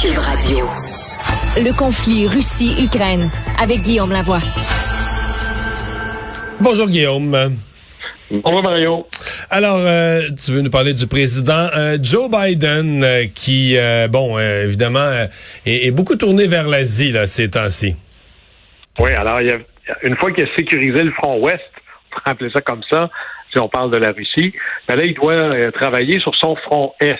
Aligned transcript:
Cube 0.00 0.16
Radio. 0.18 0.64
Le 1.56 1.76
conflit 1.76 2.28
Russie-Ukraine 2.28 3.32
avec 3.60 3.80
Guillaume 3.80 4.12
Lavoie. 4.12 4.38
Bonjour 6.60 6.86
Guillaume. 6.86 7.56
Bonjour 8.30 8.62
Mario. 8.62 9.06
Alors, 9.50 9.78
euh, 9.78 10.20
tu 10.44 10.52
veux 10.52 10.60
nous 10.62 10.70
parler 10.70 10.94
du 10.94 11.08
président 11.08 11.66
euh, 11.76 11.98
Joe 12.00 12.30
Biden 12.30 13.02
euh, 13.02 13.24
qui, 13.34 13.76
bon, 14.08 14.38
évidemment, 14.38 15.10
est, 15.66 15.90
beaucoup 15.90 16.14
tourné 16.14 16.46
vers 16.46 16.68
l'Asie 16.68 17.10
là, 17.10 17.26
ces 17.26 17.50
temps-ci. 17.50 17.96
Oui, 19.00 19.10
alors, 19.14 19.40
il 19.40 19.48
y 19.48 19.50
a, 19.50 19.58
une 20.04 20.14
fois 20.14 20.30
qu'il 20.30 20.44
a 20.44 20.54
sécurisé 20.54 21.02
le 21.02 21.10
front 21.10 21.40
ouest, 21.40 21.58
on 22.12 22.14
peut 22.14 22.22
appeler 22.24 22.50
ça 22.52 22.60
comme 22.60 22.84
ça, 22.88 23.10
si 23.50 23.58
on 23.58 23.68
parle 23.68 23.90
de 23.90 23.96
la 23.96 24.12
Russie, 24.12 24.54
ben 24.86 24.94
là, 24.94 25.04
il 25.04 25.14
doit 25.14 25.72
travailler 25.72 26.20
sur 26.20 26.36
son 26.36 26.54
front 26.54 26.94
est. 27.00 27.18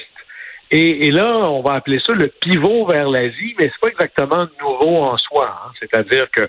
Et, 0.70 1.10
là, 1.10 1.38
on 1.48 1.62
va 1.62 1.74
appeler 1.74 1.98
ça 2.04 2.12
le 2.12 2.28
pivot 2.28 2.84
vers 2.86 3.08
l'Asie, 3.08 3.54
mais 3.58 3.70
c'est 3.72 3.80
pas 3.80 3.88
exactement 3.88 4.46
nouveau 4.60 4.98
en 4.98 5.16
soi. 5.16 5.50
Hein. 5.50 5.70
C'est-à-dire 5.80 6.30
que 6.30 6.48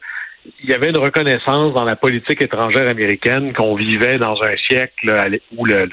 il 0.63 0.69
y 0.69 0.73
avait 0.73 0.89
une 0.89 0.97
reconnaissance 0.97 1.73
dans 1.73 1.83
la 1.83 1.95
politique 1.95 2.41
étrangère 2.41 2.87
américaine 2.87 3.53
qu'on 3.53 3.75
vivait 3.75 4.17
dans 4.17 4.41
un 4.41 4.55
siècle 4.69 5.29
où 5.55 5.65
le, 5.65 5.89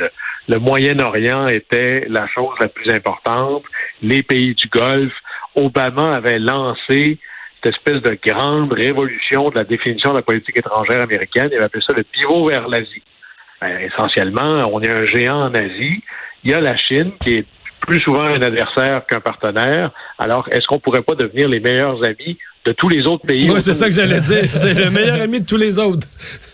le, 0.49 0.59
Moyen-Orient 0.59 1.49
était 1.49 2.07
la 2.09 2.27
chose 2.29 2.55
la 2.61 2.69
plus 2.69 2.91
importante, 2.91 3.65
les 4.03 4.23
pays 4.23 4.55
du 4.55 4.69
Golfe. 4.69 5.15
Obama 5.57 6.17
avait 6.17 6.39
lancé 6.39 7.19
cette 7.63 7.75
espèce 7.75 8.03
de 8.03 8.17
grande 8.23 8.73
révolution 8.73 9.51
de 9.51 9.57
la 9.57 9.65
définition 9.65 10.13
de 10.13 10.19
la 10.19 10.23
politique 10.23 10.57
étrangère 10.57 11.03
américaine. 11.03 11.49
Il 11.51 11.57
avait 11.57 11.65
appelé 11.65 11.83
ça 11.87 11.93
le 11.95 12.05
pivot 12.05 12.49
vers 12.49 12.69
l'Asie. 12.69 13.03
Ben, 13.61 13.79
essentiellement, 13.81 14.63
on 14.73 14.81
est 14.81 14.93
un 14.93 15.07
géant 15.07 15.47
en 15.47 15.55
Asie. 15.55 16.03
Il 16.45 16.51
y 16.51 16.55
a 16.55 16.61
la 16.61 16.77
Chine 16.77 17.13
qui 17.21 17.39
est 17.39 17.47
plus 17.87 18.01
souvent 18.01 18.25
un 18.25 18.43
adversaire 18.43 19.07
qu'un 19.07 19.21
partenaire. 19.21 19.91
Alors, 20.19 20.49
est-ce 20.51 20.67
qu'on 20.67 20.79
pourrait 20.79 21.03
pas 21.03 21.15
devenir 21.15 21.49
les 21.49 21.61
meilleurs 21.61 22.03
amis 22.05 22.39
de 22.65 22.73
tous 22.73 22.89
les 22.89 23.07
autres 23.07 23.27
pays? 23.27 23.51
Oui, 23.51 23.61
c'est 23.61 23.75
ça 23.75 23.87
que 23.87 23.95
j'allais 23.95 24.21
dire. 24.21 24.45
C'est 24.45 24.75
le 24.75 24.91
meilleur 24.91 25.21
ami 25.21 25.41
de 25.41 25.47
tous 25.47 25.57
les 25.57 25.79
autres. 25.79 26.07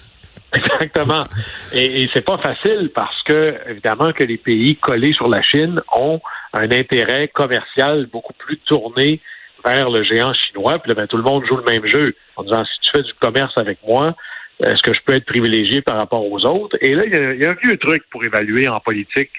Exactement. 0.54 1.24
Et, 1.72 2.02
et 2.02 2.10
c'est 2.12 2.24
pas 2.24 2.38
facile 2.38 2.90
parce 2.94 3.22
que, 3.22 3.56
évidemment, 3.68 4.12
que 4.12 4.22
les 4.22 4.36
pays 4.36 4.76
collés 4.76 5.14
sur 5.14 5.28
la 5.28 5.42
Chine 5.42 5.80
ont 5.96 6.20
un 6.52 6.70
intérêt 6.70 7.28
commercial 7.28 8.06
beaucoup 8.12 8.34
plus 8.34 8.58
tourné 8.58 9.20
vers 9.64 9.90
le 9.90 10.02
géant 10.02 10.32
chinois. 10.34 10.78
Puis 10.78 10.90
là, 10.90 10.94
ben, 10.94 11.06
tout 11.06 11.16
le 11.16 11.22
monde 11.22 11.44
joue 11.46 11.56
le 11.56 11.64
même 11.64 11.86
jeu 11.86 12.14
en 12.36 12.44
disant 12.44 12.64
si 12.64 12.80
tu 12.80 12.90
fais 12.92 13.02
du 13.02 13.14
commerce 13.14 13.56
avec 13.56 13.78
moi, 13.86 14.14
est-ce 14.62 14.82
que 14.82 14.92
je 14.92 15.00
peux 15.04 15.14
être 15.14 15.26
privilégié 15.26 15.82
par 15.82 15.96
rapport 15.96 16.24
aux 16.24 16.44
autres? 16.44 16.76
Et 16.80 16.94
là, 16.94 17.02
il 17.06 17.40
y, 17.40 17.46
a, 17.46 17.50
un 17.50 17.56
vieux 17.62 17.78
truc 17.78 18.04
pour 18.10 18.24
évaluer 18.24 18.68
en 18.68 18.80
politique 18.80 19.30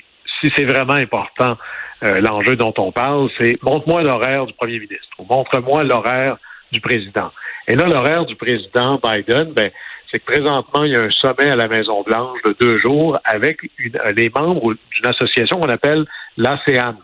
si 0.42 0.52
c'est 0.56 0.66
vraiment 0.66 0.94
important 0.94 1.58
euh, 2.04 2.20
l'enjeu 2.20 2.56
dont 2.56 2.74
on 2.78 2.92
parle, 2.92 3.30
c'est 3.38 3.62
montre-moi 3.64 4.04
l'horaire 4.04 4.46
du 4.46 4.54
premier 4.54 4.80
ministre 4.80 5.08
ou 5.20 5.26
montre-moi 5.30 5.84
l'horaire 5.84 6.38
du 6.72 6.82
président. 6.82 7.32
Et 7.68 7.76
là, 7.76 7.86
l'horaire 7.86 8.26
du 8.26 8.36
président 8.36 9.00
Biden, 9.02 9.54
ben, 9.54 9.70
c'est 10.12 10.20
que 10.20 10.26
présentement, 10.26 10.84
il 10.84 10.92
y 10.92 10.96
a 10.96 11.02
un 11.02 11.10
sommet 11.10 11.50
à 11.50 11.56
la 11.56 11.68
Maison-Blanche 11.68 12.40
de 12.44 12.56
deux 12.60 12.78
jours 12.78 13.18
avec 13.24 13.60
les 14.16 14.32
membres 14.36 14.74
d'une 14.74 15.06
association 15.06 15.60
qu'on 15.60 15.70
appelle 15.70 16.06
l'ASEAN, 16.38 16.98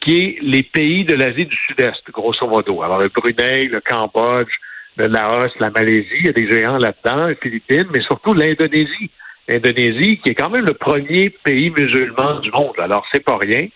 qui 0.00 0.16
est 0.16 0.38
les 0.42 0.62
pays 0.62 1.04
de 1.04 1.14
l'Asie 1.14 1.46
du 1.46 1.56
Sud-Est, 1.68 2.10
grosso 2.10 2.46
modo. 2.46 2.82
Alors, 2.82 2.98
le 2.98 3.08
Brunei, 3.08 3.68
le 3.68 3.80
Cambodge, 3.80 4.50
le 4.96 5.06
Laos, 5.06 5.52
la 5.60 5.70
Malaisie, 5.70 6.08
il 6.18 6.26
y 6.26 6.28
a 6.28 6.32
des 6.32 6.50
géants 6.50 6.78
là-dedans, 6.78 7.26
les 7.26 7.36
Philippines, 7.36 7.86
mais 7.92 8.00
surtout 8.00 8.32
l'Indonésie. 8.32 9.10
L'Indonésie, 9.46 10.18
qui 10.18 10.30
est 10.30 10.34
quand 10.34 10.50
même 10.50 10.64
le 10.64 10.74
premier 10.74 11.30
pays 11.30 11.70
musulman 11.70 12.40
du 12.40 12.50
monde. 12.50 12.78
Alors, 12.78 13.06
c'est 13.12 13.24
pas 13.24 13.36
rien 13.36 13.68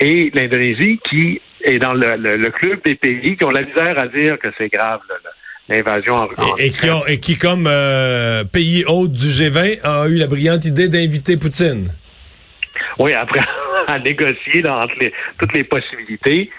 et 0.00 0.30
l'Indonésie 0.34 1.00
qui 1.08 1.40
est 1.62 1.78
dans 1.78 1.94
le, 1.94 2.48
club 2.50 2.80
des 2.84 2.94
pays 2.94 3.36
qui 3.36 3.44
ont 3.44 3.50
la 3.50 3.62
misère 3.62 3.98
à 3.98 4.08
dire 4.08 4.38
que 4.38 4.48
c'est 4.58 4.68
grave 4.68 5.00
l'invasion 5.68 6.14
en, 6.14 6.56
et, 6.58 6.70
qui 6.70 6.86
et 7.08 7.18
qui 7.18 7.36
comme 7.36 7.66
euh, 7.66 8.44
pays 8.44 8.84
hôte 8.86 9.12
du 9.12 9.26
G20 9.26 9.80
a 9.82 10.06
eu 10.06 10.14
la 10.16 10.28
brillante 10.28 10.64
idée 10.64 10.88
d'inviter 10.88 11.36
Poutine. 11.36 11.88
Oui, 12.98 13.12
après 13.14 13.40
à 13.88 13.98
négocier 13.98 14.66
entre 14.68 14.94
toutes 15.38 15.52
les 15.54 15.64
possibilités. 15.64 16.50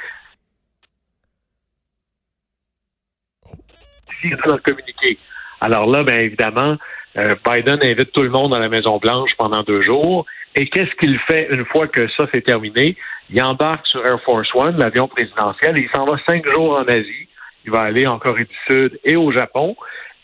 Alors 5.61 5.87
là, 5.87 6.03
bien 6.03 6.19
évidemment, 6.19 6.77
euh, 7.17 7.35
Biden 7.45 7.79
invite 7.81 8.11
tout 8.11 8.23
le 8.23 8.29
monde 8.29 8.53
à 8.53 8.59
la 8.59 8.69
Maison 8.69 8.97
Blanche 8.97 9.31
pendant 9.37 9.63
deux 9.63 9.81
jours. 9.81 10.25
Et 10.59 10.65
qu'est-ce 10.69 10.93
qu'il 10.95 11.19
fait 11.19 11.47
une 11.51 11.65
fois 11.65 11.87
que 11.87 12.07
ça 12.17 12.25
s'est 12.33 12.41
terminé? 12.41 12.97
Il 13.29 13.39
embarque 13.43 13.85
sur 13.85 14.03
Air 14.03 14.19
Force 14.23 14.49
One, 14.55 14.75
l'avion 14.79 15.07
présidentiel, 15.07 15.77
et 15.77 15.83
il 15.83 15.89
s'en 15.95 16.05
va 16.05 16.17
cinq 16.27 16.43
jours 16.51 16.79
en 16.79 16.83
Asie. 16.85 17.27
Il 17.63 17.71
va 17.71 17.81
aller 17.81 18.07
en 18.07 18.17
Corée 18.17 18.45
du 18.45 18.55
Sud 18.67 18.99
et 19.03 19.15
au 19.15 19.31
Japon. 19.31 19.75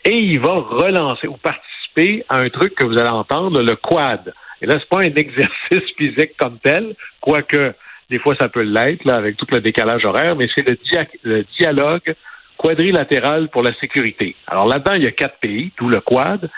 Et 0.04 0.16
il 0.16 0.40
va 0.40 0.54
relancer 0.54 1.28
ou 1.28 1.36
participer 1.36 2.24
à 2.28 2.38
un 2.38 2.48
truc 2.48 2.74
que 2.74 2.82
vous 2.82 2.98
allez 2.98 3.10
entendre, 3.10 3.62
le 3.62 3.76
quad. 3.76 4.34
Et 4.60 4.66
là, 4.66 4.78
c'est 4.80 4.88
pas 4.88 5.02
un 5.02 5.14
exercice 5.14 5.94
physique 5.96 6.36
comme 6.36 6.58
tel, 6.58 6.96
quoique 7.20 7.72
des 8.10 8.18
fois 8.18 8.34
ça 8.34 8.48
peut 8.48 8.62
l'être, 8.62 9.04
là, 9.04 9.14
avec 9.14 9.36
tout 9.36 9.46
le 9.52 9.60
décalage 9.60 10.04
horaire, 10.04 10.34
mais 10.34 10.48
c'est 10.52 10.66
le, 10.66 10.76
le 11.22 11.44
dialogue 11.56 12.12
quadrilatéral 12.56 13.50
pour 13.50 13.62
la 13.62 13.72
sécurité. 13.74 14.34
Alors 14.48 14.66
là-dedans, 14.66 14.94
il 14.94 15.04
y 15.04 15.06
a 15.06 15.12
quatre 15.12 15.38
pays, 15.38 15.70
tout 15.76 15.88
le 15.88 16.00
quad, 16.00 16.50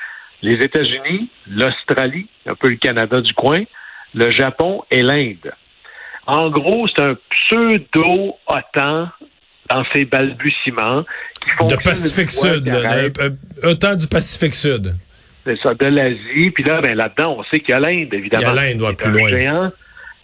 les 0.43 0.65
États-Unis, 0.65 1.29
l'Australie, 1.49 2.29
un 2.47 2.55
peu 2.55 2.69
le 2.69 2.77
Canada 2.77 3.21
du 3.21 3.33
coin, 3.35 3.65
le 4.15 4.31
Japon 4.31 4.83
et 4.91 5.03
l'Inde. 5.03 5.53
En 6.27 6.51
gros, 6.51 6.87
c'est 6.89 7.03
un 7.03 7.17
pseudo-OTAN 7.31 9.09
dans 9.71 9.85
ses 9.93 10.05
balbutiements 10.05 11.05
qui 11.43 11.51
font 11.51 11.67
de 11.67 11.77
Pacifique 11.77 12.31
Sud, 12.31 12.69
OTAN 13.63 13.97
du 13.97 14.09
Pacifique 14.09 14.55
Sud. 14.55 14.95
C'est 15.45 15.59
ça, 15.61 15.75
de 15.75 15.87
l'Asie. 15.87 16.51
Puis 16.51 16.65
là, 16.65 16.81
ben 16.81 16.97
là-dedans, 16.97 17.37
on 17.39 17.45
sait 17.45 17.61
qu'il 17.61 17.71
y 17.71 17.73
a 17.73 17.81
l'Inde, 17.81 18.13
évidemment. 18.13 18.53
Il 18.53 18.57
y 18.57 18.59
a 18.59 18.75
l'Inde, 18.75 18.97
plus 18.97 19.11
loin. 19.13 19.71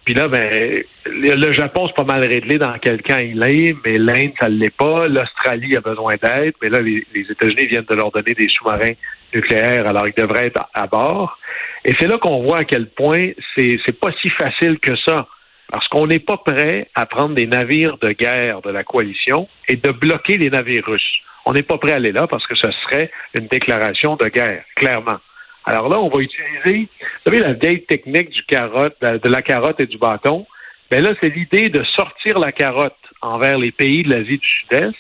Puis 0.05 0.15
là, 0.15 0.27
ben, 0.27 0.83
le 1.07 1.53
Japon, 1.53 1.87
c'est 1.87 1.95
pas 1.95 2.05
mal 2.05 2.27
réglé 2.27 2.59
dans 2.59 2.77
quel 2.81 3.03
camp 3.03 3.19
il 3.19 3.41
est, 3.45 3.77
mais 3.85 3.99
l'Inde, 3.99 4.33
ça 4.41 4.49
ne 4.49 4.57
l'est 4.57 4.77
pas. 4.77 5.07
L'Australie 5.07 5.77
a 5.77 5.81
besoin 5.81 6.15
d'aide, 6.21 6.55
mais 6.61 6.69
là, 6.69 6.81
les, 6.81 7.05
États-Unis 7.15 7.67
viennent 7.67 7.85
de 7.89 7.95
leur 7.95 8.11
donner 8.11 8.35
des 8.35 8.49
sous-marins 8.49 8.95
nucléaires, 9.35 9.87
alors 9.87 10.07
ils 10.07 10.15
devraient 10.15 10.47
être 10.47 10.63
à, 10.75 10.87
bord. 10.87 11.39
Et 11.85 11.95
c'est 11.99 12.07
là 12.07 12.19
qu'on 12.19 12.43
voit 12.43 12.61
à 12.61 12.65
quel 12.65 12.89
point 12.89 13.31
c'est, 13.57 14.01
pas 14.01 14.13
si 14.21 14.29
facile 14.31 14.79
que 14.79 14.97
ça. 14.97 15.27
Parce 15.71 15.89
qu'on 15.89 16.07
n'est 16.07 16.19
pas 16.19 16.37
prêt 16.37 16.89
à 16.95 17.07
prendre 17.07 17.35
des 17.35 17.47
navires 17.47 17.97
de 17.99 18.13
guerre 18.13 18.61
de 18.61 18.71
la 18.71 18.85
coalition 18.85 19.49
et 19.69 19.77
de 19.77 19.91
bloquer 19.91 20.37
les 20.37 20.51
navires 20.51 20.85
russes. 20.87 21.19
On 21.47 21.55
n'est 21.55 21.63
pas 21.63 21.79
prêt 21.79 21.93
à 21.93 21.97
aller 21.97 22.13
là 22.13 22.27
parce 22.27 22.47
que 22.47 22.55
ce 22.55 22.71
serait 22.71 23.11
une 23.35 23.47
déclaration 23.47 24.17
de 24.17 24.29
guerre, 24.29 24.65
clairement. 24.77 25.19
Alors 25.65 25.89
là, 25.89 25.99
on 25.99 26.09
va 26.09 26.21
utiliser, 26.21 26.89
vous 27.01 27.33
savez, 27.33 27.39
la 27.39 27.55
vieille 27.55 27.85
technique 27.85 28.31
du 28.31 28.43
carotte, 28.45 28.97
de 29.01 29.29
la 29.29 29.43
carotte 29.43 29.81
et 29.81 29.87
du 29.87 29.97
bâton. 29.97 30.47
Ben 30.91 31.03
là, 31.03 31.15
c'est 31.21 31.31
l'idée 31.31 31.71
de 31.71 31.83
sortir 31.85 32.39
la 32.39 32.53
carotte 32.53 32.97
envers 33.23 33.57
les 33.59 33.73
pays 33.73 34.03
de 34.03 34.11
l'Asie 34.11 34.39
du 34.39 34.47
Sud-Est 34.47 34.95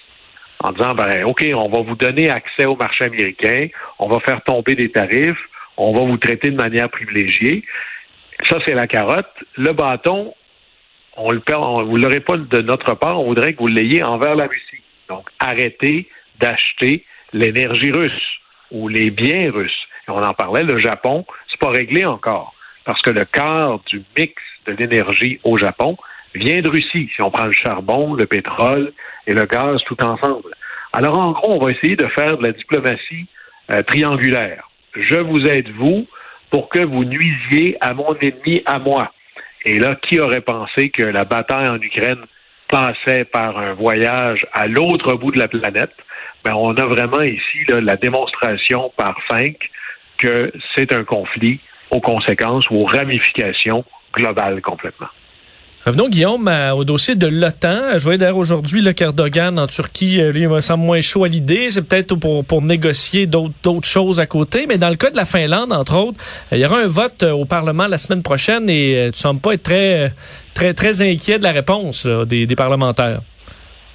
en 0.62 0.72
disant, 0.72 0.94
ben, 0.94 1.24
OK, 1.24 1.44
on 1.54 1.68
va 1.68 1.82
vous 1.82 1.96
donner 1.96 2.30
accès 2.30 2.64
au 2.64 2.76
marché 2.76 3.04
américain, 3.04 3.68
on 3.98 4.08
va 4.08 4.20
faire 4.20 4.42
tomber 4.42 4.74
des 4.74 4.90
tarifs, 4.90 5.38
on 5.76 5.92
va 5.92 6.04
vous 6.04 6.16
traiter 6.16 6.50
de 6.50 6.56
manière 6.56 6.88
privilégiée. 6.88 7.64
Ça, 8.48 8.58
c'est 8.66 8.74
la 8.74 8.86
carotte. 8.86 9.32
Le 9.56 9.72
bâton, 9.72 10.34
on 11.16 11.32
vous 11.84 11.96
l'aurez 11.96 12.20
pas 12.20 12.36
de 12.36 12.60
notre 12.60 12.94
part, 12.94 13.20
on 13.20 13.26
voudrait 13.26 13.54
que 13.54 13.58
vous 13.58 13.68
l'ayez 13.68 14.02
envers 14.02 14.34
la 14.34 14.46
Russie. 14.46 14.82
Donc, 15.08 15.28
arrêtez 15.38 16.08
d'acheter 16.40 17.04
l'énergie 17.32 17.92
russe 17.92 18.38
ou 18.70 18.88
les 18.88 19.10
biens 19.10 19.50
russes 19.52 19.86
on 20.08 20.22
en 20.22 20.34
parlait, 20.34 20.62
le 20.62 20.78
Japon, 20.78 21.24
c'est 21.48 21.58
pas 21.58 21.70
réglé 21.70 22.04
encore. 22.04 22.54
Parce 22.84 23.00
que 23.02 23.10
le 23.10 23.24
quart 23.24 23.80
du 23.86 24.02
mix 24.16 24.34
de 24.66 24.72
l'énergie 24.72 25.40
au 25.44 25.56
Japon 25.56 25.96
vient 26.34 26.60
de 26.60 26.68
Russie, 26.68 27.10
si 27.14 27.22
on 27.22 27.30
prend 27.30 27.46
le 27.46 27.52
charbon, 27.52 28.14
le 28.14 28.26
pétrole 28.26 28.92
et 29.26 29.34
le 29.34 29.44
gaz 29.44 29.80
tout 29.86 30.02
ensemble. 30.02 30.54
Alors, 30.92 31.18
en 31.18 31.32
gros, 31.32 31.54
on 31.54 31.64
va 31.64 31.70
essayer 31.72 31.96
de 31.96 32.06
faire 32.08 32.36
de 32.36 32.42
la 32.42 32.52
diplomatie 32.52 33.26
euh, 33.72 33.82
triangulaire. 33.82 34.68
Je 34.94 35.16
vous 35.16 35.46
aide, 35.46 35.70
vous, 35.76 36.06
pour 36.50 36.68
que 36.68 36.80
vous 36.80 37.04
nuisiez 37.04 37.76
à 37.80 37.94
mon 37.94 38.14
ennemi, 38.16 38.62
à 38.66 38.78
moi. 38.78 39.12
Et 39.64 39.78
là, 39.78 39.96
qui 40.02 40.20
aurait 40.20 40.42
pensé 40.42 40.90
que 40.90 41.02
la 41.02 41.24
bataille 41.24 41.68
en 41.68 41.80
Ukraine 41.80 42.20
passait 42.68 43.24
par 43.24 43.58
un 43.58 43.74
voyage 43.74 44.46
à 44.52 44.66
l'autre 44.66 45.14
bout 45.14 45.30
de 45.30 45.38
la 45.38 45.48
planète? 45.48 45.94
Ben, 46.44 46.54
on 46.54 46.74
a 46.74 46.84
vraiment 46.84 47.22
ici 47.22 47.64
la 47.68 47.96
démonstration 47.96 48.92
par 48.96 49.16
cinq 49.30 49.56
que 50.18 50.52
c'est 50.74 50.92
un 50.92 51.04
conflit 51.04 51.60
aux 51.90 52.00
conséquences 52.00 52.68
ou 52.70 52.76
aux 52.76 52.86
ramifications 52.86 53.84
globales 54.14 54.60
complètement. 54.60 55.08
Revenons, 55.84 56.08
Guillaume, 56.08 56.48
au 56.76 56.84
dossier 56.84 57.16
de 57.16 57.26
l'OTAN. 57.26 57.98
Je 57.98 58.04
voyais 58.04 58.16
d'ailleurs 58.16 58.36
aujourd'hui 58.36 58.82
le 58.82 58.94
Erdogan 58.96 59.58
en 59.58 59.66
Turquie, 59.66 60.20
euh, 60.20 60.30
lui, 60.30 60.42
il 60.42 60.48
me 60.48 60.60
semble 60.60 60.84
moins 60.84 61.00
chaud 61.00 61.24
à 61.24 61.28
l'idée. 61.28 61.72
C'est 61.72 61.82
peut-être 61.82 62.14
pour, 62.14 62.44
pour 62.44 62.62
négocier 62.62 63.26
d'autres 63.26 63.88
choses 63.88 64.20
à 64.20 64.26
côté. 64.26 64.66
Mais 64.68 64.78
dans 64.78 64.90
le 64.90 64.94
cas 64.94 65.10
de 65.10 65.16
la 65.16 65.24
Finlande, 65.24 65.72
entre 65.72 65.96
autres, 65.96 66.18
euh, 66.52 66.56
il 66.56 66.60
y 66.60 66.66
aura 66.66 66.78
un 66.78 66.86
vote 66.86 67.24
euh, 67.24 67.32
au 67.32 67.46
Parlement 67.46 67.88
la 67.88 67.98
semaine 67.98 68.22
prochaine 68.22 68.70
et 68.70 69.10
tu 69.12 69.18
sembles 69.18 69.40
pas 69.40 69.54
être 69.54 69.64
très, 69.64 70.12
très, 70.54 70.72
très 70.72 71.02
inquiet 71.02 71.40
de 71.40 71.44
la 71.44 71.50
réponse 71.50 72.06
des, 72.06 72.46
des 72.46 72.56
parlementaires. 72.56 73.20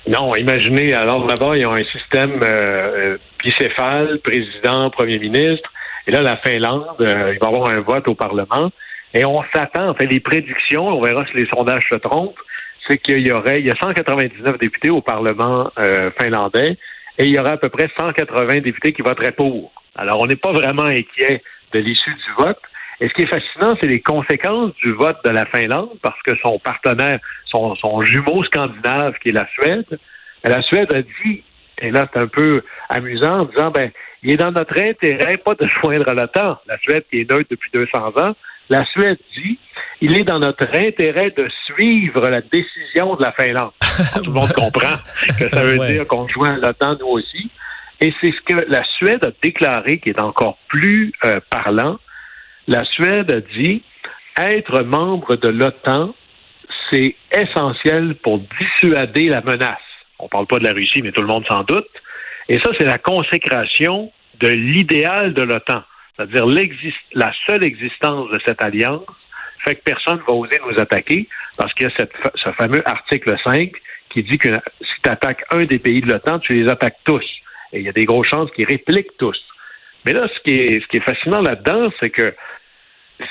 Non, 0.09 0.35
imaginez, 0.35 0.93
alors 0.93 1.25
là-bas, 1.25 1.55
ils 1.55 1.65
ont 1.65 1.73
un 1.73 1.85
système 1.85 2.39
euh, 2.43 3.17
bicéphale, 3.41 4.19
président, 4.25 4.89
premier 4.89 5.19
ministre, 5.19 5.69
et 6.05 6.11
là, 6.11 6.21
la 6.21 6.35
Finlande, 6.37 6.85
il 6.99 7.37
va 7.41 7.47
avoir 7.47 7.69
un 7.69 7.79
vote 7.79 8.07
au 8.09 8.15
Parlement, 8.15 8.71
et 9.17 9.25
on 9.25 9.43
s'attend, 9.51 9.89
en 9.89 9.93
fait, 9.95 10.05
les 10.05 10.19
prédictions, 10.19 10.89
on 10.89 11.01
verra 11.01 11.25
si 11.25 11.33
les 11.37 11.47
sondages 11.47 11.89
se 11.91 11.97
trompent, 11.97 12.37
c'est 12.87 12.99
qu'il 12.99 13.25
y 13.25 13.31
aurait, 13.31 13.61
il 13.61 13.65
y 13.65 13.71
a 13.71 13.75
199 13.75 14.59
députés 14.59 14.91
au 14.91 15.01
Parlement 15.01 15.71
euh, 15.79 16.11
finlandais, 16.21 16.77
et 17.17 17.25
il 17.25 17.33
y 17.33 17.39
aura 17.39 17.53
à 17.53 17.57
peu 17.57 17.69
près 17.69 17.89
180 17.97 18.59
députés 18.59 18.93
qui 18.93 19.01
voteraient 19.01 19.31
pour. 19.31 19.71
Alors, 19.95 20.19
on 20.19 20.27
n'est 20.27 20.35
pas 20.35 20.51
vraiment 20.51 20.83
inquiet 20.83 21.41
de 21.73 21.79
l'issue 21.79 22.13
du 22.13 22.43
vote. 22.43 22.59
Et 23.01 23.09
ce 23.09 23.13
qui 23.15 23.23
est 23.23 23.25
fascinant, 23.25 23.75
c'est 23.81 23.87
les 23.87 24.01
conséquences 24.01 24.75
du 24.83 24.91
vote 24.91 25.17
de 25.25 25.31
la 25.31 25.47
Finlande, 25.47 25.97
parce 26.03 26.21
que 26.21 26.35
son 26.43 26.59
partenaire, 26.59 27.19
son, 27.45 27.73
son 27.73 28.03
jumeau 28.03 28.43
scandinave, 28.43 29.15
qui 29.23 29.29
est 29.29 29.33
la 29.33 29.47
Suède, 29.47 29.97
la 30.43 30.61
Suède 30.61 30.93
a 30.93 31.01
dit, 31.01 31.43
et 31.79 31.89
là 31.89 32.07
c'est 32.13 32.21
un 32.21 32.27
peu 32.27 32.61
amusant, 32.89 33.39
en 33.39 33.45
disant, 33.45 33.71
ben, 33.71 33.89
il 34.21 34.31
est 34.31 34.37
dans 34.37 34.51
notre 34.51 34.79
intérêt 34.79 35.37
pas 35.37 35.55
de 35.55 35.67
joindre 35.81 36.13
l'OTAN, 36.13 36.59
la 36.67 36.77
Suède 36.77 37.03
qui 37.09 37.21
est 37.21 37.31
neutre 37.31 37.49
depuis 37.49 37.71
200 37.73 38.17
ans, 38.17 38.35
la 38.69 38.85
Suède 38.85 39.19
dit, 39.35 39.57
il 40.01 40.17
est 40.17 40.23
dans 40.23 40.39
notre 40.39 40.67
intérêt 40.75 41.31
de 41.31 41.47
suivre 41.65 42.27
la 42.29 42.41
décision 42.41 43.15
de 43.15 43.23
la 43.23 43.31
Finlande. 43.31 43.71
Tout 44.15 44.23
le 44.25 44.31
monde 44.31 44.53
comprend 44.53 44.97
que 45.39 45.49
ça 45.49 45.63
veut 45.63 45.77
dire 45.87 46.07
qu'on 46.07 46.27
joint 46.27 46.57
l'OTAN 46.57 46.97
nous 46.99 47.07
aussi. 47.07 47.49
Et 47.99 48.13
c'est 48.21 48.31
ce 48.31 48.41
que 48.41 48.65
la 48.67 48.83
Suède 48.97 49.23
a 49.23 49.31
déclaré 49.41 49.99
qui 49.99 50.09
est 50.09 50.21
encore 50.21 50.57
plus 50.67 51.13
euh, 51.25 51.39
parlant. 51.49 51.97
La 52.67 52.83
Suède 52.83 53.31
a 53.31 53.41
dit 53.41 53.81
être 54.37 54.83
membre 54.83 55.35
de 55.35 55.47
l'OTAN, 55.47 56.13
c'est 56.91 57.15
essentiel 57.31 58.15
pour 58.15 58.39
dissuader 58.59 59.29
la 59.29 59.41
menace. 59.41 59.77
On 60.19 60.25
ne 60.25 60.29
parle 60.29 60.47
pas 60.47 60.59
de 60.59 60.63
la 60.63 60.73
Russie, 60.73 61.01
mais 61.01 61.11
tout 61.11 61.21
le 61.21 61.27
monde 61.27 61.45
s'en 61.47 61.63
doute. 61.63 61.87
Et 62.49 62.59
ça, 62.59 62.69
c'est 62.77 62.85
la 62.85 62.97
consécration 62.97 64.11
de 64.39 64.47
l'idéal 64.47 65.33
de 65.33 65.41
l'OTAN, 65.41 65.81
c'est-à-dire 66.17 66.47
la 67.13 67.31
seule 67.45 67.63
existence 67.63 68.29
de 68.31 68.39
cette 68.45 68.61
alliance 68.61 69.05
fait 69.63 69.75
que 69.75 69.81
personne 69.81 70.17
ne 70.17 70.23
va 70.23 70.33
oser 70.33 70.59
nous 70.65 70.79
attaquer 70.79 71.27
parce 71.57 71.73
qu'il 71.73 71.87
y 71.87 71.91
a 71.91 72.07
ce 72.35 72.51
fameux 72.53 72.87
article 72.87 73.35
5 73.43 73.71
qui 74.09 74.23
dit 74.23 74.37
que 74.37 74.49
si 74.81 75.01
tu 75.03 75.09
attaques 75.09 75.43
un 75.51 75.65
des 75.65 75.79
pays 75.79 76.01
de 76.01 76.07
l'OTAN, 76.07 76.39
tu 76.39 76.53
les 76.53 76.69
attaques 76.69 76.97
tous. 77.03 77.25
Et 77.73 77.79
il 77.79 77.83
y 77.83 77.89
a 77.89 77.91
des 77.91 78.05
grosses 78.05 78.27
chances 78.27 78.49
qu'ils 78.51 78.65
répliquent 78.65 79.17
tous. 79.17 79.37
Mais 80.05 80.13
là, 80.13 80.27
ce 80.33 80.39
qui 80.41 80.57
est, 80.57 80.81
ce 80.81 80.87
qui 80.87 80.97
est 80.97 81.01
fascinant 81.01 81.41
là-dedans, 81.41 81.91
c'est 81.99 82.09
que 82.09 82.33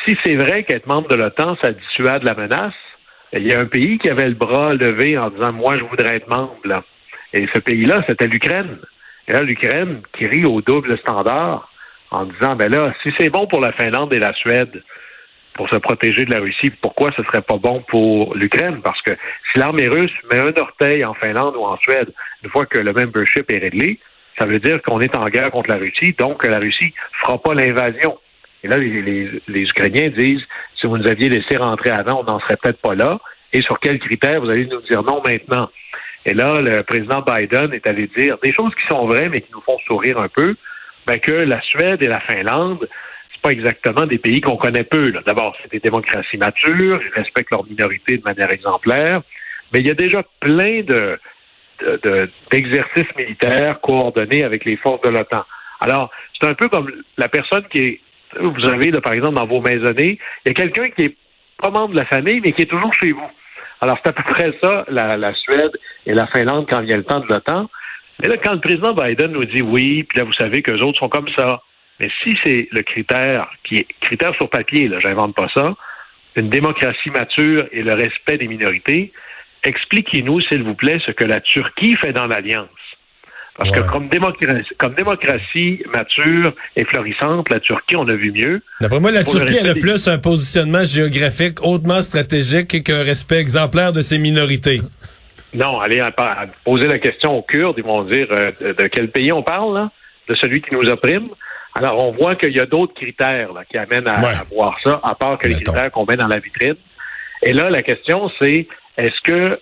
si 0.05 0.17
c'est 0.25 0.35
vrai 0.35 0.65
qu'être 0.65 0.87
membre 0.87 1.09
de 1.09 1.17
l'OTAN, 1.17 1.57
ça 1.63 1.73
dissuade 1.73 2.23
la 2.23 2.35
menace, 2.35 2.75
il 3.33 3.47
y 3.47 3.53
a 3.53 3.61
un 3.61 3.67
pays 3.67 3.99
qui 3.99 4.11
avait 4.11 4.29
le 4.29 4.35
bras 4.35 4.75
levé 4.75 5.17
en 5.17 5.31
disant 5.31 5.53
Moi, 5.53 5.79
je 5.79 5.85
voudrais 5.85 6.17
être 6.17 6.29
membre. 6.29 6.59
Là. 6.65 6.85
Et 7.33 7.47
ce 7.55 7.59
pays-là, 7.59 8.03
c'était 8.07 8.27
l'Ukraine. 8.27 8.79
Et 9.29 9.33
là, 9.33 9.43
l'Ukraine 9.43 10.03
qui 10.17 10.27
rit 10.27 10.45
au 10.45 10.61
double 10.61 10.99
standard 10.99 11.71
en 12.17 12.25
disant 12.25 12.57
Ben 12.57 12.71
là, 12.71 12.95
si 13.03 13.13
c'est 13.19 13.31
bon 13.31 13.47
pour 13.47 13.61
la 13.61 13.73
Finlande 13.73 14.13
et 14.13 14.19
la 14.19 14.33
Suède 14.35 14.83
pour 15.55 15.69
se 15.71 15.77
protéger 15.77 16.25
de 16.25 16.31
la 16.31 16.41
Russie, 16.41 16.71
pourquoi 16.71 17.13
ce 17.17 17.23
serait 17.25 17.43
pas 17.43 17.57
bon 17.57 17.83
pour 17.89 18.35
l'Ukraine? 18.35 18.81
Parce 18.83 19.01
que 19.03 19.13
si 19.53 19.59
l'armée 19.59 19.89
russe 19.89 20.13
met 20.31 20.39
un 20.39 20.53
orteil 20.61 21.05
en 21.05 21.15
Finlande 21.15 21.57
ou 21.57 21.63
en 21.63 21.77
Suède, 21.79 22.13
une 22.43 22.51
fois 22.51 22.67
que 22.67 22.79
le 22.79 22.93
membership 22.93 23.51
est 23.51 23.59
réglé, 23.59 23.99
ça 24.39 24.45
veut 24.45 24.59
dire 24.59 24.83
qu'on 24.83 25.01
est 25.01 25.17
en 25.17 25.29
guerre 25.29 25.51
contre 25.51 25.71
la 25.71 25.77
Russie, 25.77 26.15
donc 26.19 26.43
que 26.43 26.47
la 26.47 26.59
Russie 26.59 26.93
fera 27.23 27.39
pas 27.39 27.55
l'invasion. 27.55 28.19
Et 28.63 28.69
là, 28.69 28.77
les, 28.77 29.41
les, 29.49 29.63
Ukrainiens 29.63 30.11
disent, 30.11 30.43
si 30.79 30.87
vous 30.87 30.99
nous 30.99 31.07
aviez 31.07 31.29
laissé 31.29 31.57
rentrer 31.57 31.91
avant, 31.91 32.21
on 32.21 32.25
n'en 32.25 32.41
serait 32.41 32.57
peut-être 32.57 32.81
pas 32.81 32.95
là. 32.95 33.19
Et 33.53 33.63
sur 33.63 33.79
quels 33.81 33.99
critères 33.99 34.41
vous 34.41 34.51
allez 34.51 34.67
nous 34.67 34.83
dire 34.83 35.03
non 35.03 35.23
maintenant? 35.25 35.71
Et 36.27 36.35
là, 36.35 36.61
le 36.61 36.83
président 36.83 37.23
Biden 37.23 37.73
est 37.73 37.87
allé 37.87 38.09
dire 38.17 38.37
des 38.43 38.53
choses 38.53 38.75
qui 38.75 38.87
sont 38.89 39.07
vraies, 39.07 39.29
mais 39.29 39.41
qui 39.41 39.53
nous 39.53 39.61
font 39.61 39.79
sourire 39.87 40.19
un 40.19 40.29
peu, 40.29 40.57
ben 41.07 41.19
que 41.21 41.33
la 41.33 41.61
Suède 41.63 42.03
et 42.03 42.09
la 42.09 42.21
Finlande, 42.21 42.89
c'est 43.33 43.41
pas 43.41 43.51
exactement 43.51 44.07
des 44.07 44.19
pays 44.19 44.41
qu'on 44.41 44.57
connaît 44.57 44.85
peu. 44.85 45.13
D'abord, 45.25 45.57
c'est 45.63 45.71
des 45.71 45.81
démocraties 45.81 46.37
matures, 46.37 47.01
ils 47.03 47.15
respectent 47.15 47.51
leur 47.51 47.65
minorité 47.65 48.17
de 48.17 48.23
manière 48.23 48.51
exemplaire, 48.51 49.23
mais 49.73 49.81
il 49.81 49.87
y 49.87 49.91
a 49.91 49.95
déjà 49.95 50.23
plein 50.41 50.83
de, 50.83 51.19
d'exercices 52.51 53.15
militaires 53.17 53.81
coordonnés 53.81 54.45
avec 54.45 54.65
les 54.65 54.77
forces 54.77 55.03
de 55.03 55.11
l'OTAN. 55.11 55.45
Alors, 55.81 56.11
c'est 56.41 56.49
un 56.49 56.55
peu 56.55 56.69
comme 56.69 56.91
la 57.19 57.29
personne 57.29 57.65
qui 57.69 57.79
est 57.79 58.01
vous 58.41 58.67
avez, 58.67 58.91
là, 58.91 59.01
par 59.01 59.13
exemple, 59.13 59.37
dans 59.37 59.47
vos 59.47 59.61
maisonnées, 59.61 60.19
il 60.45 60.49
y 60.49 60.51
a 60.51 60.55
quelqu'un 60.55 60.91
qui 60.91 61.03
est 61.03 61.17
pas 61.59 61.71
membre 61.71 61.91
de 61.91 61.97
la 61.97 62.07
famille, 62.07 62.41
mais 62.41 62.53
qui 62.53 62.63
est 62.63 62.71
toujours 62.71 62.93
chez 62.95 63.13
vous. 63.13 63.31
Alors, 63.81 63.99
c'est 64.03 64.11
à 64.11 64.13
peu 64.13 64.23
près 64.23 64.53
ça, 64.63 64.85
la, 64.89 65.35
Suède 65.35 65.73
et 66.07 66.15
la 66.15 66.27
Finlande, 66.27 66.67
quand 66.69 66.79
a 66.79 66.83
le 66.83 67.05
temps 67.05 67.21
de 67.21 67.27
l'OTAN. 67.27 67.69
Mais 68.21 68.29
là, 68.29 68.37
quand 68.39 68.53
le 68.53 68.61
président 68.61 68.95
Biden 68.95 69.33
nous 69.33 69.45
dit 69.45 69.63
oui, 69.63 70.05
puis 70.05 70.19
là, 70.19 70.25
vous 70.25 70.33
savez 70.33 70.63
que 70.63 70.71
les 70.71 70.83
autres 70.83 70.99
sont 70.99 71.09
comme 71.09 71.29
ça. 71.37 71.63
Mais 72.01 72.11
si 72.23 72.37
c'est 72.45 72.69
le 72.73 72.83
critère 72.83 73.49
qui 73.65 73.79
est 73.79 73.87
critère 74.01 74.35
sur 74.35 74.51
papier, 74.51 74.89
là, 74.89 75.01
j'invente 75.01 75.35
pas 75.35 75.49
ça, 75.55 75.75
une 76.37 76.51
démocratie 76.51 77.11
mature 77.11 77.67
et 77.73 77.83
le 77.83 77.95
respect 77.95 78.37
des 78.37 78.49
minorités, 78.49 79.13
expliquez-nous, 79.65 80.41
s'il 80.43 80.63
vous 80.63 80.75
plaît, 80.75 81.01
ce 81.07 81.13
que 81.13 81.25
la 81.25 81.41
Turquie 81.41 81.97
fait 81.97 82.13
dans 82.13 82.27
l'Alliance. 82.27 82.69
Parce 83.59 83.71
que 83.71 83.81
comme 83.81 84.09
démocratie, 84.09 84.69
comme 84.79 84.93
démocratie 84.95 85.83
mature 85.91 86.53
et 86.77 86.85
florissante, 86.85 87.49
la 87.49 87.59
Turquie, 87.59 87.97
on 87.97 88.07
a 88.07 88.15
vu 88.15 88.31
mieux. 88.31 88.61
D'après 88.83 89.01
moi, 89.01 89.11
la 89.11 89.25
Turquie 89.25 89.59
a 89.59 89.63
le 89.63 89.81
plus 89.81 90.09
un 90.09 90.19
positionnement 90.19 90.85
géographique 90.85 91.63
hautement 91.63 92.03
stratégique 92.03 92.83
qu'un 92.83 93.03
respect 93.03 93.39
exemplaire 93.39 93.95
de 93.95 94.03
ses 94.03 94.19
minorités. 94.19 94.83
Non, 95.55 95.81
allez 95.81 96.01
poser 96.65 96.87
la 96.87 96.99
question 96.99 97.39
aux 97.39 97.43
Kurdes, 97.43 97.77
ils 97.79 97.85
vont 97.85 98.03
dire 98.05 98.27
euh, 98.31 98.53
de 98.61 98.87
quel 98.89 99.11
pays 99.11 99.33
on 99.33 99.43
parle, 99.43 99.75
là? 99.75 99.91
de 100.29 100.35
celui 100.35 100.61
qui 100.61 100.75
nous 100.75 100.89
opprime? 100.89 101.29
Alors, 101.75 102.03
on 102.03 102.13
voit 102.13 102.35
qu'il 102.35 102.57
y 102.57 102.61
a 102.61 102.67
d'autres 102.67 102.95
critères 102.95 103.53
là, 103.53 103.65
qui 103.65 103.77
amènent 103.77 104.09
à, 104.09 104.45
voir 104.51 104.77
ça, 104.83 105.01
à 105.03 105.15
part 105.15 105.39
que 105.39 105.47
les 105.47 105.55
critères 105.55 105.91
qu'on 105.93 106.07
met 106.07 106.17
dans 106.17 106.27
la 106.27 106.39
vitrine. 106.39 106.77
Et 107.43 107.53
là, 107.53 107.69
la 107.69 107.83
question, 107.83 108.31
c'est 108.41 108.67
est-ce 108.97 109.21
que 109.21 109.61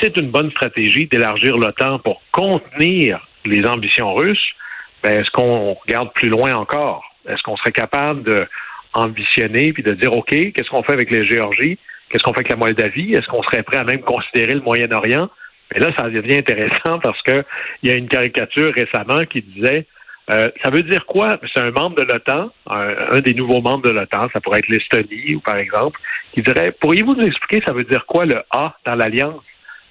c'est 0.00 0.16
une 0.16 0.30
bonne 0.30 0.50
stratégie 0.50 1.06
d'élargir 1.06 1.56
l'OTAN 1.56 1.98
pour 1.98 2.22
contenir 2.32 3.26
les 3.44 3.66
ambitions 3.66 4.14
russes, 4.14 4.54
ben, 5.02 5.20
est-ce 5.20 5.30
qu'on 5.30 5.74
regarde 5.74 6.12
plus 6.14 6.28
loin 6.28 6.54
encore? 6.54 7.04
Est-ce 7.28 7.42
qu'on 7.42 7.56
serait 7.56 7.72
capable 7.72 8.22
de 8.22 8.46
ambitionner 8.94 9.72
puis 9.72 9.82
de 9.82 9.92
dire, 9.92 10.12
OK, 10.12 10.30
qu'est-ce 10.30 10.70
qu'on 10.70 10.82
fait 10.82 10.92
avec 10.92 11.10
les 11.10 11.26
Géorgies? 11.26 11.78
Qu'est-ce 12.08 12.22
qu'on 12.22 12.32
fait 12.32 12.40
avec 12.40 12.50
la 12.50 12.56
Moldavie? 12.56 13.14
Est-ce 13.14 13.26
qu'on 13.26 13.42
serait 13.42 13.62
prêt 13.62 13.78
à 13.78 13.84
même 13.84 14.02
considérer 14.02 14.54
le 14.54 14.60
Moyen-Orient? 14.60 15.28
Et 15.74 15.80
là, 15.80 15.88
ça 15.96 16.08
devient 16.08 16.36
intéressant 16.36 16.98
parce 17.00 17.20
que 17.22 17.44
il 17.82 17.90
y 17.90 17.92
a 17.92 17.96
une 17.96 18.08
caricature 18.08 18.72
récemment 18.72 19.24
qui 19.24 19.42
disait 19.42 19.86
euh, 20.30 20.50
ça 20.62 20.70
veut 20.70 20.82
dire 20.82 21.04
quoi? 21.04 21.38
C'est 21.52 21.60
un 21.60 21.70
membre 21.70 21.96
de 21.96 22.02
l'OTAN, 22.02 22.50
un, 22.66 23.20
des 23.20 23.34
nouveaux 23.34 23.60
membres 23.60 23.82
de 23.82 23.90
l'OTAN, 23.90 24.28
ça 24.32 24.40
pourrait 24.40 24.60
être 24.60 24.68
l'Estonie 24.68 25.34
ou 25.34 25.40
par 25.40 25.56
exemple, 25.56 26.00
qui 26.32 26.40
dirait 26.40 26.72
Pourriez-vous 26.72 27.14
nous 27.14 27.26
expliquer 27.26 27.62
ça 27.66 27.74
veut 27.74 27.84
dire 27.84 28.06
quoi 28.06 28.24
le 28.24 28.42
A 28.50 28.74
dans 28.86 28.94
l'Alliance? 28.94 29.42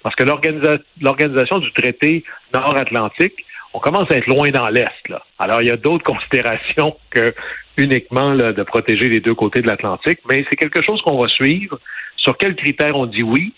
Parce 0.02 0.16
que 0.16 0.24
l'organisation 0.24 1.58
du 1.58 1.72
traité 1.72 2.24
nord-atlantique, 2.52 3.44
on 3.72 3.78
commence 3.78 4.10
à 4.10 4.16
être 4.16 4.26
loin 4.26 4.50
dans 4.50 4.68
l'Est. 4.68 5.08
Là. 5.08 5.22
Alors, 5.38 5.62
il 5.62 5.68
y 5.68 5.70
a 5.70 5.76
d'autres 5.76 6.04
considérations 6.12 6.96
que 7.10 7.34
uniquement 7.76 8.34
de 8.34 8.62
protéger 8.62 9.08
les 9.08 9.20
deux 9.20 9.34
côtés 9.34 9.60
de 9.60 9.66
l'Atlantique, 9.66 10.20
mais 10.28 10.44
c'est 10.48 10.56
quelque 10.56 10.82
chose 10.82 11.00
qu'on 11.02 11.20
va 11.20 11.28
suivre. 11.28 11.80
Sur 12.24 12.38
quels 12.38 12.56
critères 12.56 12.96
on 12.96 13.04
dit 13.06 13.22
oui, 13.22 13.52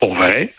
pour 0.00 0.14
vrai, 0.14 0.54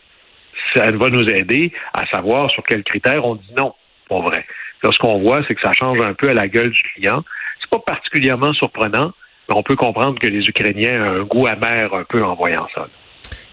ça 0.74 0.92
va 0.92 1.10
nous 1.10 1.28
aider 1.28 1.74
à 1.94 2.06
savoir 2.06 2.52
sur 2.52 2.64
quels 2.64 2.84
critères 2.84 3.26
on 3.26 3.36
dit 3.36 3.52
non, 3.58 3.74
pour 4.08 4.22
vrai. 4.22 4.46
ce 4.84 4.98
qu'on 5.00 5.20
voit, 5.20 5.42
c'est 5.48 5.56
que 5.56 5.62
ça 5.62 5.74
change 5.74 6.00
un 6.02 6.14
peu 6.14 6.30
à 6.30 6.34
la 6.36 6.48
gueule 6.48 6.70
du 6.70 6.82
client. 6.94 7.24
C'est 7.60 7.70
pas 7.72 7.80
particulièrement 7.80 8.54
surprenant, 8.54 9.12
mais 9.50 9.56
on 9.56 9.64
peut 9.64 9.76
comprendre 9.76 10.20
que 10.20 10.28
les 10.28 10.48
Ukrainiens 10.48 11.02
ont 11.02 11.22
un 11.22 11.24
goût 11.24 11.48
amer 11.48 11.92
un 11.94 12.04
peu 12.04 12.24
en 12.24 12.36
voyant 12.36 12.68
ça. 12.76 12.88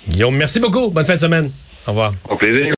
Guillaume, 0.06 0.36
merci 0.36 0.60
beaucoup. 0.60 0.90
Bonne 0.90 1.06
fin 1.06 1.14
de 1.14 1.20
semaine. 1.20 1.50
Au 1.86 1.90
revoir. 1.90 2.12
Au 2.28 2.36
plaisir. 2.36 2.66